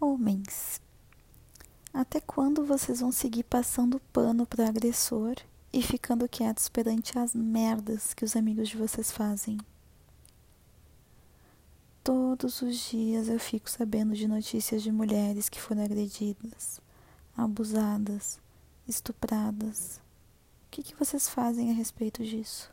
[0.00, 0.80] Homens,
[1.92, 5.34] até quando vocês vão seguir passando pano para agressor
[5.72, 9.58] e ficando quietos perante as merdas que os amigos de vocês fazem?
[12.04, 16.80] Todos os dias eu fico sabendo de notícias de mulheres que foram agredidas,
[17.36, 18.38] abusadas,
[18.86, 20.00] estupradas.
[20.66, 22.72] O que, que vocês fazem a respeito disso?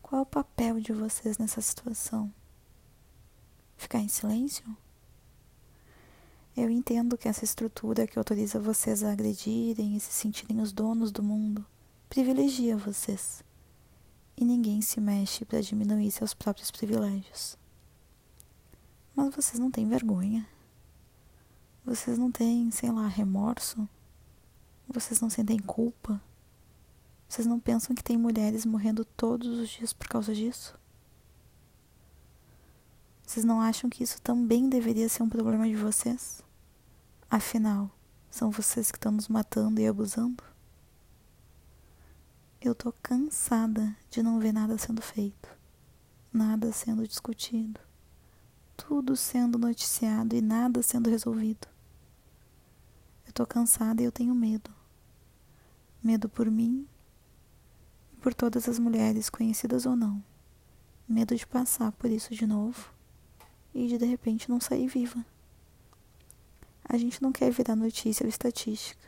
[0.00, 2.32] Qual é o papel de vocês nessa situação?
[3.76, 4.64] Ficar em silêncio?
[6.56, 11.10] Eu entendo que essa estrutura que autoriza vocês a agredirem e se sentirem os donos
[11.10, 11.64] do mundo
[12.12, 13.42] privilegia vocês.
[14.36, 17.56] E ninguém se mexe para diminuir seus próprios privilégios.
[19.16, 20.46] Mas vocês não têm vergonha.
[21.82, 23.88] Vocês não têm, sei lá, remorso.
[24.86, 26.20] Vocês não sentem culpa.
[27.26, 30.78] Vocês não pensam que tem mulheres morrendo todos os dias por causa disso?
[33.26, 36.42] Vocês não acham que isso também deveria ser um problema de vocês?
[37.30, 37.90] Afinal,
[38.30, 40.44] são vocês que estão nos matando e abusando?
[42.60, 45.48] Eu tô cansada de não ver nada sendo feito,
[46.32, 47.80] nada sendo discutido,
[48.76, 51.66] tudo sendo noticiado e nada sendo resolvido.
[53.26, 54.70] Eu tô cansada e eu tenho medo.
[56.02, 56.86] Medo por mim
[58.12, 60.22] e por todas as mulheres, conhecidas ou não.
[61.08, 62.92] Medo de passar por isso de novo
[63.74, 65.24] e de repente não sair viva.
[66.84, 69.00] A gente não quer virar notícia ou estatística.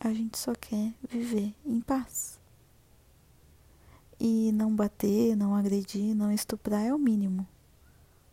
[0.00, 2.38] A gente só quer viver em paz.
[4.18, 7.46] E não bater, não agredir, não estuprar é o mínimo.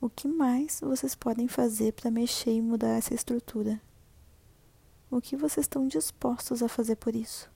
[0.02, 3.82] O que mais vocês podem fazer para mexer e mudar essa estrutura?
[5.10, 7.50] O que vocês estão dispostos a fazer por isso?